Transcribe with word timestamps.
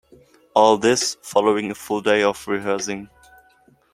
All 0.55 0.79
this 0.79 1.15
following 1.21 1.69
a 1.69 1.75
full 1.75 2.01
day 2.01 2.23
of 2.23 2.47
rehearsing. 2.47 3.07